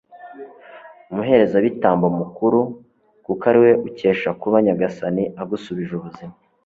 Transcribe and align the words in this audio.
umuherezabitambo 1.11 2.05
mukuru, 2.19 2.59
kuko 3.25 3.43
ari 3.49 3.59
we 3.63 3.71
ukesha 3.87 4.29
kuba 4.41 4.57
nyagasani 4.65 5.23
agusubije 5.41 5.91
ubuzima 5.95 6.35